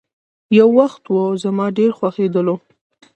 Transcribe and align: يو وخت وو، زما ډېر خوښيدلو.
يو 0.57 0.67
وخت 0.79 1.03
وو، 1.13 1.23
زما 1.43 1.65
ډېر 1.77 1.91
خوښيدلو. 1.97 2.55